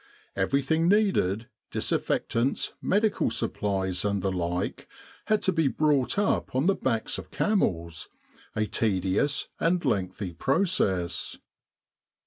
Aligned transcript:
Everything 0.35 0.87
needed 0.89 1.47
disinfectants, 1.69 2.73
medical 2.81 3.29
supplies 3.29 4.03
and 4.03 4.23
the 4.23 4.31
like 4.31 4.87
had 5.25 5.43
to 5.43 5.51
be 5.51 5.67
brought 5.67 6.17
up 6.17 6.55
on 6.55 6.65
the 6.65 6.73
backs 6.73 7.19
of 7.19 7.29
camels, 7.29 8.09
a 8.55 8.65
tedious 8.65 9.49
and 9.59 9.85
lengthy 9.85 10.33
process. 10.33 11.37